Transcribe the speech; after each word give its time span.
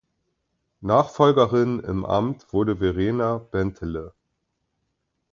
Nachfolgerin 0.79 1.79
im 1.79 2.05
Amt 2.05 2.53
wurde 2.53 2.77
Verena 2.77 3.37
Bentele. 3.37 4.15